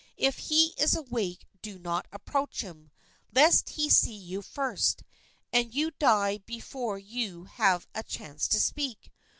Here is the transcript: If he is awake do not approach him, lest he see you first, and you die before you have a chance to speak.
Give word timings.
If 0.17 0.39
he 0.49 0.73
is 0.79 0.95
awake 0.95 1.45
do 1.61 1.77
not 1.77 2.07
approach 2.11 2.61
him, 2.61 2.89
lest 3.31 3.69
he 3.69 3.87
see 3.87 4.15
you 4.15 4.41
first, 4.41 5.03
and 5.53 5.75
you 5.75 5.91
die 5.91 6.39
before 6.39 6.97
you 6.97 7.43
have 7.43 7.85
a 7.93 8.01
chance 8.01 8.47
to 8.47 8.59
speak. 8.59 9.11